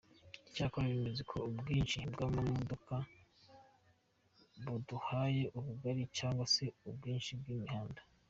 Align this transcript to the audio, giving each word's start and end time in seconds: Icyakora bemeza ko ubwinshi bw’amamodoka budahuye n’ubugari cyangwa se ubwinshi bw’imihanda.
Icyakora 0.49 0.91
bemeza 0.91 1.21
ko 1.31 1.37
ubwinshi 1.49 1.97
bw’amamodoka 2.13 2.95
budahuye 4.63 5.43
n’ubugari 5.51 6.01
cyangwa 6.17 6.45
se 6.53 6.65
ubwinshi 6.89 7.31
bw’imihanda. 7.39 8.01